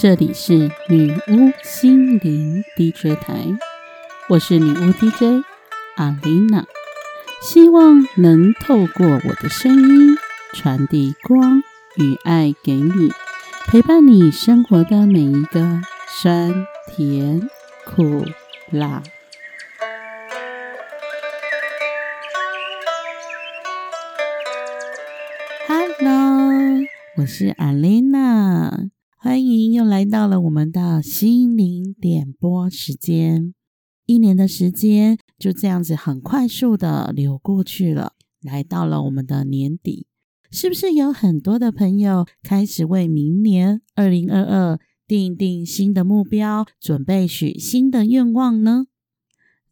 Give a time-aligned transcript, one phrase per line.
[0.00, 3.34] 这里是女巫心灵 DJ 台，
[4.28, 5.44] 我是女巫 DJ
[5.96, 6.64] 阿丽娜，
[7.42, 10.16] 希望能透过我的声音
[10.52, 11.64] 传递光
[11.96, 13.12] 与爱给你，
[13.66, 16.54] 陪伴你生活的每一个酸
[16.86, 17.50] 甜
[17.84, 18.24] 苦
[18.70, 19.02] 辣。
[25.66, 26.86] Hello，
[27.16, 28.90] 我是阿丽娜。
[29.20, 33.52] 欢迎又来到了我们的心灵点播时间，
[34.06, 40.06] 一年的时间就这样子很快速的流过去了，来到了我们的年底，
[40.52, 44.78] 是不是有很多的朋友开始为明年二零二二
[45.08, 48.86] 定定新的目标，准备许新的愿望呢？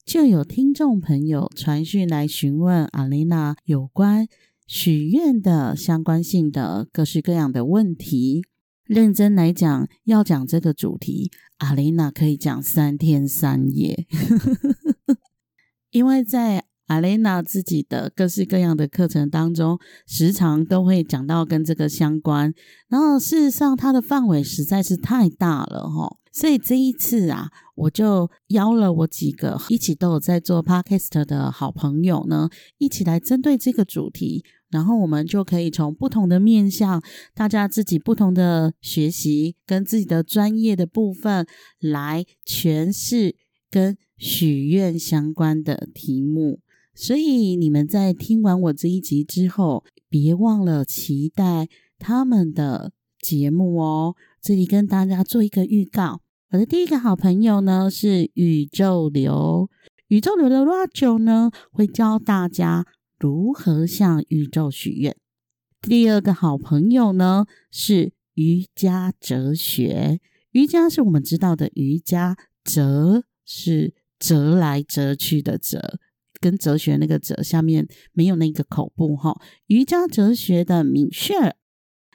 [0.04, 4.26] 就有听众朋友传讯来询问阿丽娜有关
[4.66, 8.42] 许愿的相关性的各式各样的问题。
[8.86, 14.06] 认真来讲，要讲这个主题，阿雷娜可以讲三天三夜，
[15.90, 22.54] 因为在阿雷娜自己的各式各样的课程当中，时常都会讲到跟这个相关。
[22.88, 34.44] 然后事实上，它的范围实在是太大了哈，所以这一次啊，我就邀了我几个一起都有在做 podcast 的好朋友呢，一起来针对这个主题。
[34.68, 41.46] 然后我们就可以从不同的面向，大家自己不同的学习跟自己的专业的部分
[41.80, 43.34] 来诠释
[43.70, 46.60] 跟许愿相关的题目。
[46.94, 54.14] 所以你们在听完我这一集之后，别忘了期待他们的节目哦。
[54.42, 56.20] 这里跟大家做一个预告，
[56.56, 59.68] 我的第一个好朋友呢是宇宙流，
[60.08, 62.86] 宇宙流的 Raj 呢会教大家。
[63.18, 65.14] 如何向宇宙许愿？
[65.82, 70.18] 第二个好朋友呢是瑜伽哲学。
[70.52, 75.98] 瑜伽是我们知道的瑜伽，哲是折来折去的折，
[76.40, 79.38] 跟哲学那个哲下面没有那个口部哈。
[79.66, 81.54] 瑜伽哲学的米歇尔，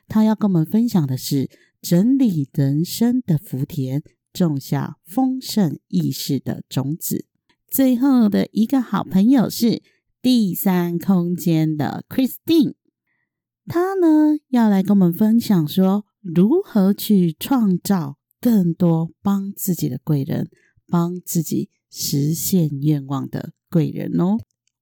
[0.08, 1.48] 他要跟我们分享的是
[1.80, 4.02] 整理人生的福田，
[4.34, 7.26] 种下丰盛意识的种子。
[7.68, 9.82] 最后的一个好朋友是。
[10.24, 12.76] 第三空间的 Christine，
[13.66, 20.52] 她呢要来跟我们分享说，如何去创造更多帮自己的贵人，
[20.86, 24.38] 帮自己实现愿望的贵人哦。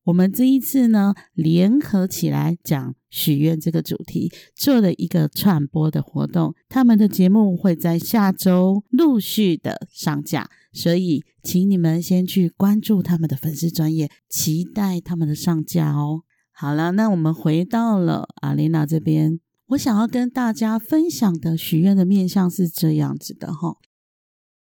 [0.06, 6.56] 我们这一次呢，联合起来讲许愿这个主题，做了一个串播的活动。
[6.68, 10.50] 他们的节目会在下周陆续的上架。
[10.72, 16.22] 所以，请你们先去关注他们的粉丝专业，期待他们的上架哦。
[16.52, 19.40] 好了，那我们回到了阿琳娜这边，
[19.70, 23.78] 我想要跟大家分享的许愿的面向是这样子的哈。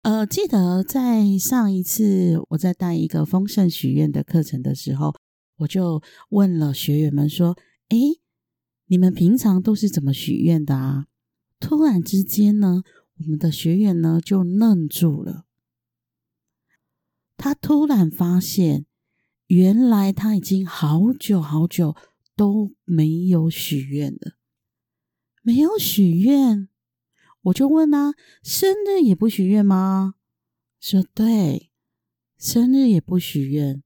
[0.02, 5.14] 呃，记得在上一次我在带一个丰盛许愿的课程的时候，
[5.58, 7.56] 我就问了学员们说
[7.90, 8.20] ：“诶，
[8.86, 11.06] 你们平常都是怎么许愿的啊？”
[11.60, 12.82] 突然之间呢，
[13.18, 15.46] 我们的学员呢就愣住了。
[17.36, 18.86] 他突然发现，
[19.46, 21.96] 原来他已经好久好久
[22.36, 24.36] 都没有许愿了。
[25.42, 26.68] 没有许愿，
[27.42, 30.14] 我就问他：生日也不许愿吗？
[30.78, 31.70] 说对，
[32.36, 33.82] 生日也不许愿。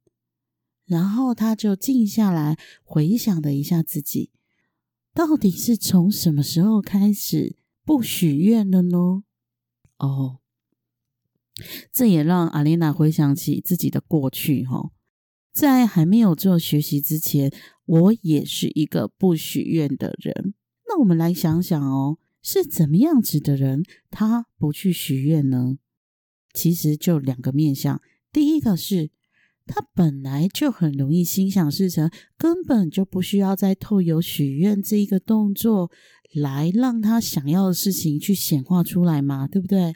[0.86, 4.30] 然后他就静下来，回想了一下自己，
[5.14, 9.24] 到底是从什么时候开始不许愿了呢？
[9.98, 10.38] 哦。
[11.92, 14.90] 这也让阿丽娜回想起自己的过去哈，
[15.52, 17.52] 在还没有做学习之前，
[17.84, 20.54] 我也是一个不许愿的人。
[20.88, 25.76] 那我们来想想哦，是怎么样子的人他不去许愿呢？
[26.54, 28.00] 其实就两个面相，
[28.32, 29.10] 第一个是
[29.66, 35.90] 他本来就很容易心想事成，根本就不需要再透有许愿这一个动作
[36.34, 39.94] 来让他想要的事情去显化出来嘛，对不对？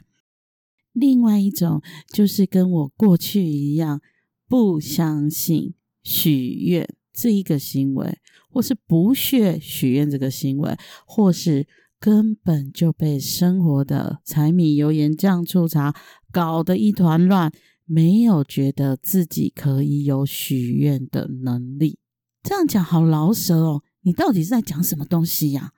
[0.93, 1.81] 另外一种
[2.11, 4.01] 就是跟我过去一样，
[4.47, 8.17] 不相信许愿这一个行为，
[8.49, 10.75] 或是不屑许愿这个行为，
[11.05, 11.67] 或是
[11.99, 15.95] 根本就被生活的柴米油盐酱醋茶
[16.31, 17.51] 搞得一团乱，
[17.87, 21.97] 没有觉得自己可以有许愿的能力。
[22.43, 25.71] 这样讲好老舌哦，你到底是在讲什么东西呀？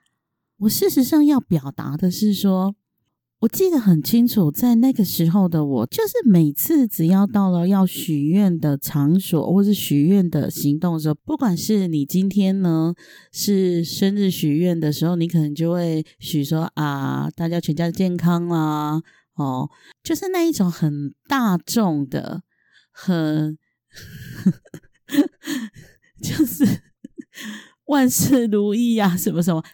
[0.58, 2.74] 我事实上要表达的是说。
[3.40, 12.92] 我记得很清楚，在那个时候的我，就是每次只要到了要许愿的场所，或是许愿的行动的时候，不管是你今天呢
[13.32, 19.00] 是生日许愿的时候，你可能就会许说啊，大家全家健康啦，
[19.40, 19.70] 哦，
[20.02, 22.42] 就是那一种很大众的，
[22.92, 23.58] 很
[26.22, 26.82] 就是
[27.86, 29.64] 万事如意呀，什么什么。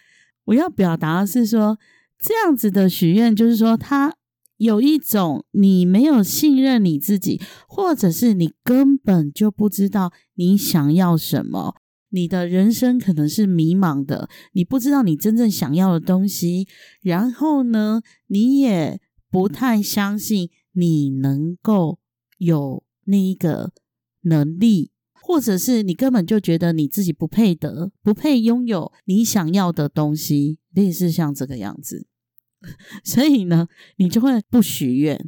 [0.45, 1.77] 我要表达的是说。
[2.19, 4.15] 这样子的许愿，就是说，他
[4.57, 11.75] 有一种你没有信任你自己，或者是你根本就不知道你想要什么，
[12.09, 16.67] 你的人生可能是迷茫的，你不知道你真正想要的东西，
[17.03, 18.99] 然后呢，你也
[19.29, 21.99] 不太相信你能够
[22.37, 23.71] 有那一个
[24.21, 30.59] 能力，或者是你根本就觉得你自己不配得，不配拥有你想要的东西。
[30.73, 32.05] 类似像这个样子，
[33.03, 35.27] 所以呢，你就会不许愿，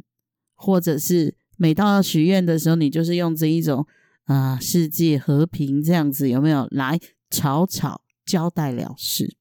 [0.54, 3.84] 或者是每到要许愿的时候，你就是用这一种
[4.26, 7.00] 啊，世界和平这样子，有没有来
[7.30, 9.36] 草草交代了事？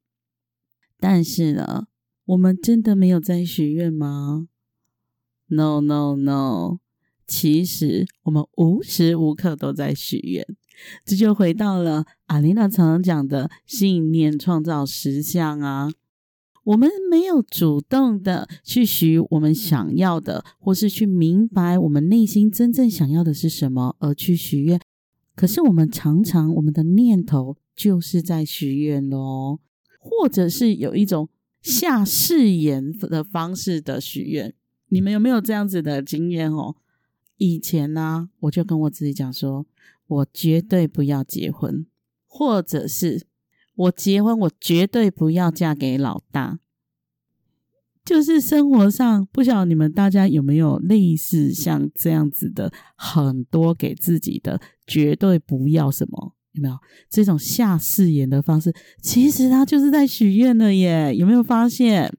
[1.00, 1.86] 但是呢，
[2.30, 4.48] 我们真的没有在许愿吗
[5.48, 6.78] ？No No No，
[7.26, 10.46] 其实我们无时无刻都在许愿。
[11.04, 15.92] 这就回到了阿琳娜常常讲的信念创造实相啊。
[16.66, 24.80] 我们没有主动的去许我们想要的，或是去明白我们内心真正想要的是什么而去许愿。
[25.36, 29.60] 可是我们常常我们的念头就是在许愿喽，
[30.00, 31.28] 或者是有一种
[31.62, 34.54] 下誓言的方式的许愿。
[34.88, 36.76] 你们有没有这样子的经验哦？
[37.38, 39.66] 以前呢，我就跟我自己讲说。
[40.10, 41.86] 我绝对不要结婚，
[42.26, 43.28] 或者是
[43.76, 46.60] 我结婚，我绝对不要嫁给老大。
[48.04, 56.36] 就是生活上，不晓得你们大家有没有类似像这样子的很多给自己的绝对不要什么？
[56.54, 56.78] 有没有
[57.10, 58.74] 这种下誓言的方式？
[59.02, 62.12] 其实他就是在许愿了耶，有没有发现？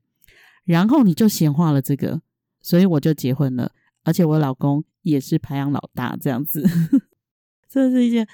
[0.64, 2.22] 然后你就显化了这个，
[2.62, 3.72] 所以我就结婚了，
[4.04, 6.64] 而且我老公也是排行老大，这样子。
[7.68, 8.26] 这是一件，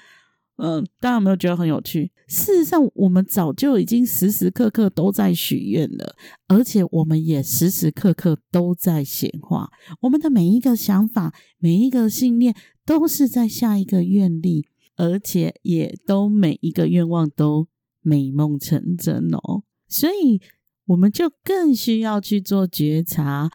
[0.57, 2.11] 嗯，大家有没有觉得很有趣？
[2.27, 6.15] 事实上，我们早就已经时时刻刻都在许愿了，
[6.47, 9.69] 而且我们也时时刻刻都在显化。
[10.01, 12.53] 我们的每一个想法、每一个信念，
[12.85, 14.67] 都是在下一个愿力，
[14.97, 17.69] 而且也都每一个愿望都
[18.01, 19.63] 美梦成真哦。
[19.87, 20.41] 所以，
[20.87, 23.49] 我们就更需要去做觉察。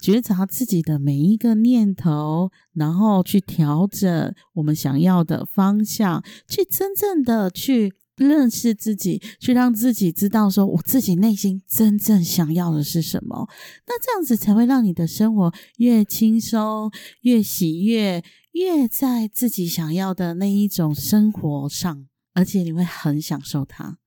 [0.00, 13.48] 觉察自己的每一个念头，然后去调整我们想要的方向，去真正的去认识自己，去让自己知道说我自己内心真正想要的是什么。
[13.88, 16.92] 那这样子才会让你的生活越轻松、
[17.22, 18.22] 越喜悦，
[18.58, 23.98] 越在自己想要的那一种生活上，而且你会很享受它。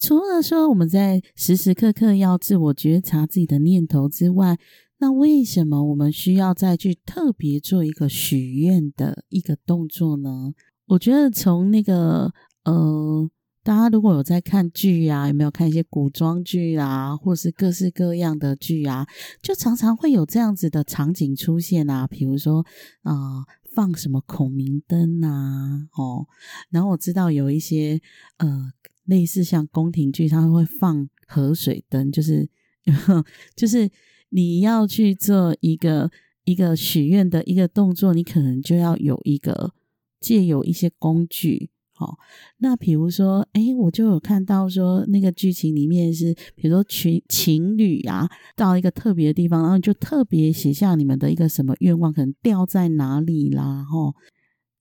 [0.00, 4.58] 除了说我们在时时刻刻要自我觉察自己的念头之外，
[4.98, 10.52] 那为什么我们需要再去特别做一个许愿的一个动作呢？
[10.86, 12.32] 我觉得从那个
[12.64, 13.28] 呃，
[13.66, 19.04] 大家如果有在看剧啊，有没有看一些古装剧啊，或是各式各样的剧啊，
[19.42, 22.64] 就常常会有这样子的场景出现啊，比如说
[23.02, 26.28] 啊，放什么孔明灯啊，哦，
[26.70, 28.00] 然后我知道有一些
[28.36, 28.72] 呃。
[29.06, 32.48] 类似像宫廷剧，他会放河水灯，就是
[33.54, 33.88] 就是
[34.30, 36.10] 你要去做一个
[36.42, 39.72] 一个许愿的一个动作，你可能就要有一个
[40.18, 41.70] 借有一些工具。
[41.96, 42.16] 好，
[42.58, 54.14] 那比如说，哎，我就有看到说那个剧情里面是，比如说情情侣啊，到一个特别的地方，然后就特别写下你们的一个什么愿望，可能掉在哪里啦，哈，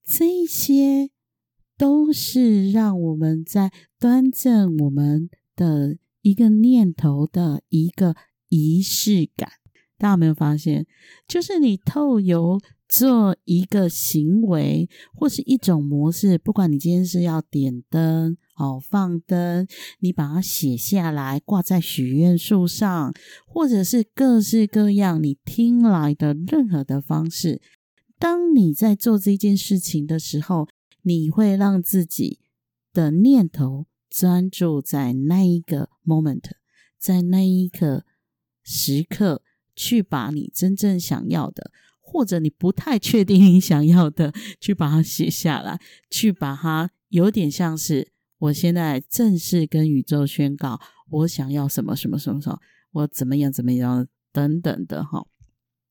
[0.06, 1.10] 这些。
[1.78, 3.70] 都是让我们在
[4.00, 8.16] 端正我们的一个念头的一个
[8.48, 9.50] 仪式感。
[9.98, 10.88] 大家有没有发现，
[11.28, 12.62] 就是你透由
[12.96, 19.68] 做一个行为或是一种模式，不管你今天是要点灯、哦放灯，
[20.00, 23.14] 你把它写下来挂在许愿树上，
[23.46, 27.62] 或者是各式各样你听来的任何的方式，
[28.18, 30.68] 当你在做这件事情的时候。
[31.08, 32.40] 你会让自己
[32.92, 36.46] 的念头专注在那一个 moment，
[36.98, 38.06] 在那一个
[38.64, 39.44] 时刻，
[39.76, 41.70] 去把你真正想要的，
[42.08, 44.32] 或者你不太确定你想要的，
[44.62, 52.60] 去把它写下来，去把它有点像是我现在正式跟宇宙宣告，我想要什么什么什么什么，
[52.92, 55.26] 我怎么样怎么样等等的哈。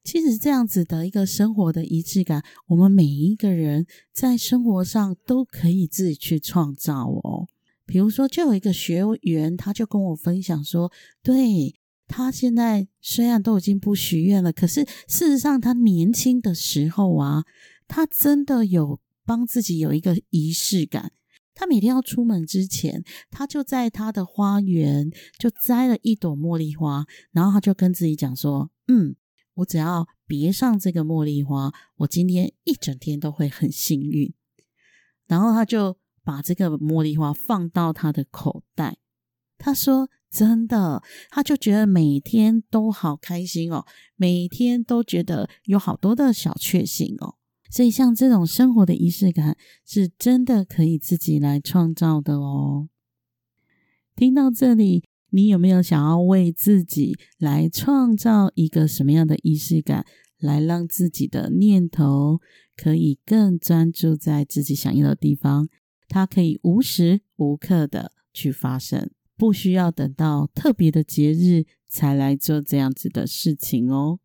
[0.04, 7.46] 其实这样子的一个生活的一致感，我们每一个人在生活上都可以自己去创造哦。
[7.86, 10.92] 比如说，就有一个学员，他就跟我分享说，
[11.22, 11.74] 对
[12.06, 17.44] 他现在虽然都已经不许愿了，可是事实上他年轻的时候啊，
[17.88, 21.12] 他真的有帮自己有一个仪式感。
[21.54, 29.16] 他每天要出门之前，他就在他的花园就摘了一朵茉莉花，然后他就跟自己讲说，嗯。
[29.58, 34.34] 我只要别上这个茉莉花，我今天一整天都会很幸运。
[35.28, 38.98] 然后他就把这个茉莉花放到他的口袋。
[39.56, 43.86] 他说：“真的，他就觉得每天都好开心哦，
[44.16, 47.36] 每天都觉得有好多的小确幸哦。
[47.70, 52.88] 所以像这种生活的仪式感，是真的可以自己来创造的哦。”
[54.16, 55.04] 听到这里。
[55.30, 60.06] 你有没有想要为自己来创造一个什么样的仪式感，
[60.38, 62.40] 来让自己的念头
[62.76, 65.68] 可以更专注在自己想要的地方？
[66.06, 74.18] 它可以无时无刻的去发生，不需要等到特别的节日才来做这样子的事情哦。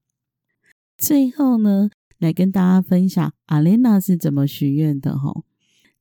[0.97, 5.43] 最后呢，来跟大家分享阿莲娜是怎么许愿的哈。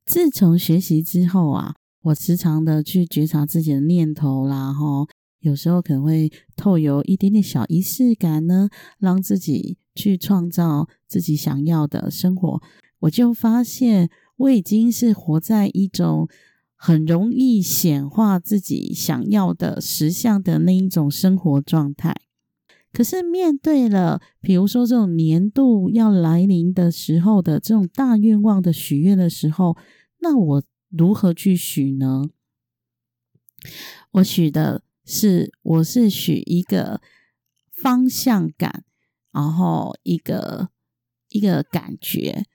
[0.05, 1.75] 自从学习之后啊。
[2.03, 5.05] 我时常的去觉察自己的念头啦，哈，
[5.41, 12.61] 有时候可能会透有一点点小仪式感呢，让自己去创造自己想要的生活。
[12.99, 16.29] 我就发现我已经是活在一种
[16.81, 22.15] 很容易显化自己想要的实相的那一种生活状态。
[22.93, 29.77] 可是面对了，比如说这种年度要来临的时候的这种大愿望的许愿的时候，
[30.19, 30.63] 那我。
[30.91, 32.31] 如何去许呢？
[34.13, 36.99] 我许的是，我是许一个
[37.71, 38.83] 方向感，
[39.31, 40.69] 然后一个
[41.29, 42.47] 一个感觉。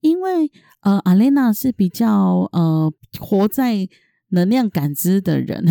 [0.00, 3.88] 因为呃，阿莲娜是比较呃活在
[4.28, 5.66] 能量感知的人，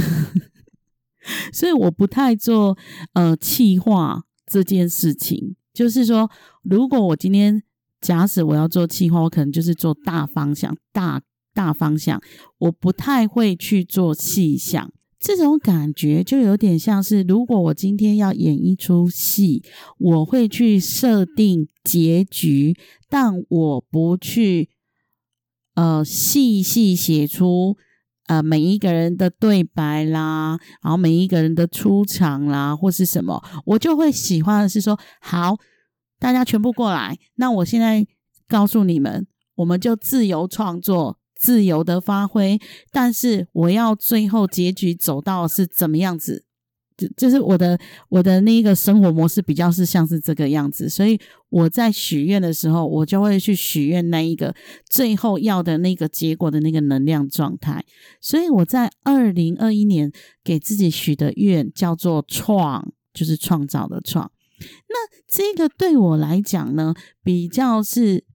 [1.54, 2.78] 所以我不太做
[3.14, 5.56] 呃气化这件事情。
[5.74, 6.30] 就是说，
[6.64, 7.64] 如果我今天
[8.02, 11.22] 假使我要做气化，我可能就是做大方向大。
[11.52, 12.22] 大方向，
[12.60, 14.94] 我不太会去做细项。
[15.20, 19.62] 这种感觉就有点像是，如果我今天要演一出戏，
[19.98, 22.74] 我会去设定结局，
[23.10, 24.70] 但我不去
[25.76, 27.76] 呃细细写出
[28.28, 35.58] 呃每一个人的对白啦，然后每一个人的出场啦，或是什么，我就会喜欢的是说，好，
[36.18, 38.08] 大家全部过来，那我现在
[38.48, 41.19] 告诉你们，我们就自由创作。
[41.40, 42.60] 自由的发挥，
[42.92, 46.44] 但是我要最后结局走到是怎么样子？
[46.98, 47.80] 就就是我的
[48.10, 51.18] 我的那个生活模式比较是像是这个样子，所以
[51.48, 54.54] 我在许愿的时候，我就会去许愿那一个
[54.90, 57.86] 最后要的那个结果的那个能量状态。
[58.20, 60.12] 所以我在二零二一年
[60.44, 64.30] 给自己许的愿叫做创，就是创造的创。
[64.60, 66.94] 那这个对我来讲呢，
[67.24, 68.26] 比较是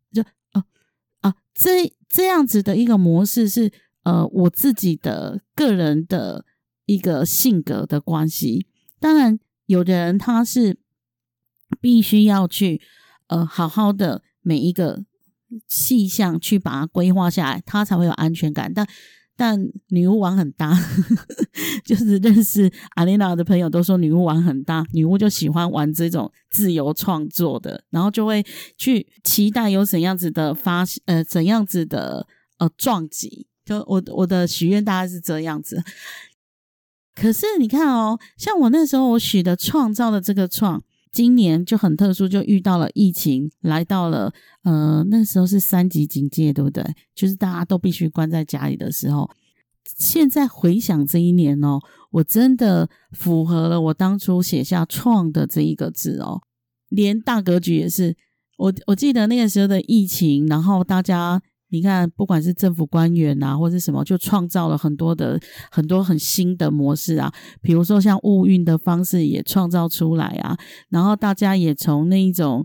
[1.54, 1.94] 这。
[2.06, 3.72] 这样子的一个模式是，
[4.04, 6.44] 呃，我自己的个人的
[6.86, 8.68] 一个性格的关系。
[9.00, 10.78] 当然，有的人他是
[11.80, 12.80] 必须要去，
[13.26, 15.04] 呃，好好的每一个
[15.66, 18.72] 细项去把它规划下来，他才会有安全感。
[18.72, 18.88] 但
[19.36, 20.72] 但女巫玩很大，
[21.84, 28.44] 就是认识阿丽娜的朋友都说女巫玩很大，女巫就喜欢玩这种自由创作的，然后就会
[28.76, 32.26] 去期待有怎样子的发呃怎样子的
[32.58, 33.46] 呃撞击。
[33.64, 35.82] 就我我的许愿大概是这样子。
[37.14, 40.82] 可是你看哦，像我那时候我许的创造的这个创。
[41.14, 44.32] 今年就很特殊，就遇到了疫情，来到了
[44.64, 46.84] 呃那时候是三级警戒，对不对？
[47.14, 49.30] 就是大家都必须关在家里的时候。
[49.96, 51.78] 现在回想这一年哦，
[52.10, 56.42] 我真的符合了我当初写下“创”的这一个字哦，
[56.88, 58.16] 连大格局也是。
[58.56, 61.40] 我我记得那个时候的疫情，然后大家。
[61.74, 65.40] 你看，不管是政府官员啊，或者什么，就创造了很多的
[65.72, 67.32] 很多很新的模式啊。
[67.60, 70.56] 比如说像物运的方式也创造出来啊，
[70.88, 72.64] 然后大家也从那一种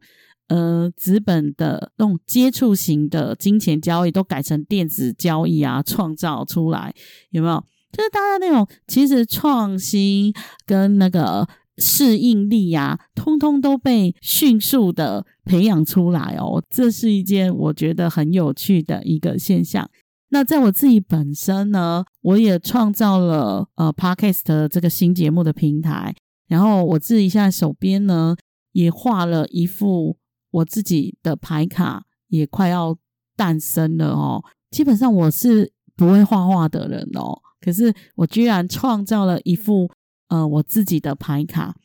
[0.50, 6.94] 呃资本的那种接触型的金钱交易，都改成电子交易啊，创造出来
[7.32, 7.64] 有没有？
[7.92, 10.32] 就是大家那种其实创新
[10.68, 11.48] 跟那个。
[11.80, 19.90] 适应力呀，通通都被迅速的培养出来哦，这是一件我觉得很有趣的一个现象。
[20.32, 26.14] 那在我自己本身呢，我也创造了呃 podcast 这个新节目的平台，
[26.48, 28.36] 然后我自己现在手边呢
[28.74, 30.18] 也画了一副
[30.52, 32.96] 我自己的牌卡，也快要
[33.36, 34.44] 诞生了哦。
[34.70, 39.90] 基本上我是不会画画的人哦，可是我居然创造了一副
[40.30, 41.76] 呃我自己的牌卡。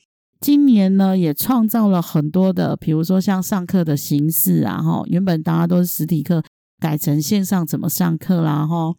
[0.41, 6.43] 今年呢也创造了很多的，比如说像上课的形式啊，哈，原本大家都是实体课，
[6.79, 8.95] 改成线上怎么上课啦，哈，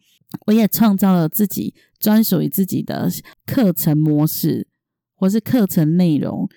[0.47, 3.09] 我也创造了自己专属于自己的
[3.45, 4.67] 课程模式
[5.15, 6.49] 或是课程内容。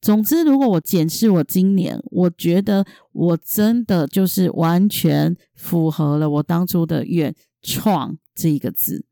[0.00, 9.06] 总之，如果我检视我今年，我觉得我真的就是完全符合了我当初的愿“创”这一个字。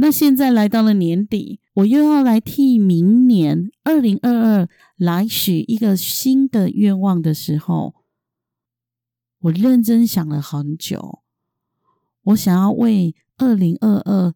[0.00, 7.96] 那现在来到了年底，我又要来替明年二零二二来许一个新的愿望的时候，
[9.40, 11.22] 我认真想了很久。
[12.22, 14.34] 我想要为二零二二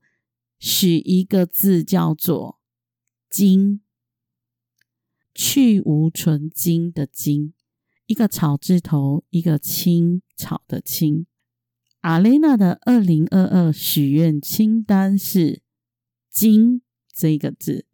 [0.59, 2.59] 许一个字，叫做
[3.31, 3.83] “金”，
[5.33, 7.55] 去无存金的“金”，
[8.07, 11.27] 一个草字头，一个青草的“青”。
[12.03, 15.63] 阿雷娜的二零二二许愿清单是
[16.29, 16.83] “金”
[17.15, 17.87] 这个字，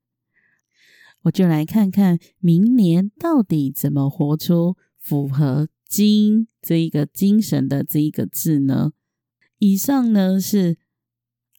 [1.24, 8.92] 我就来看看明年到底怎么活出符合“金”这一个精神的这一个字呢？
[9.58, 10.78] 以上呢是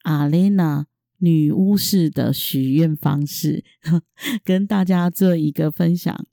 [0.02, 0.88] 阿雷娜
[1.18, 3.64] 女巫式的许愿方式，
[4.42, 6.26] 跟大家做一个分享。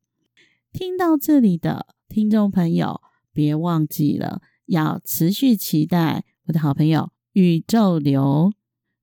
[0.74, 4.42] 听到这里的听众朋友，别忘记了。
[4.68, 8.54] 要持续期待我的好朋友宇宙流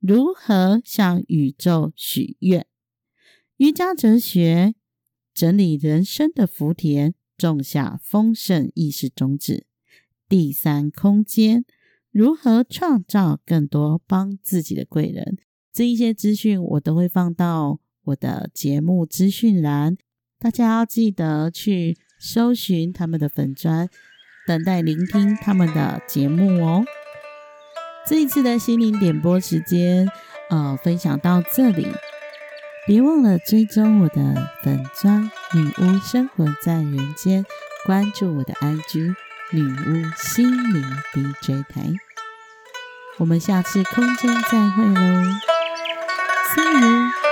[0.00, 2.66] 如何向宇宙许愿？
[3.56, 4.74] 瑜伽哲学
[5.32, 9.66] 整理人生的福田，种下丰盛意识种子。
[10.28, 11.64] 第三空间
[12.10, 15.38] 如何创造更多帮自己的贵人？
[15.72, 19.96] 这一些资讯我都会放到我的节目资讯栏，
[20.38, 23.88] 大家要记得去搜寻他们的粉砖。
[24.46, 26.84] 等待聆听他们的节目哦。
[28.06, 30.10] 这一次的心灵点播时间，
[30.50, 31.90] 呃，分享到这里，
[32.86, 37.46] 别忘了追踪我的粉砖女巫生活在人间，
[37.86, 39.14] 关注我的 IG
[39.52, 40.82] 女巫心灵
[41.14, 41.94] DJ 台。
[43.16, 45.22] 我们下次空中再会喽
[46.54, 47.23] ，See you。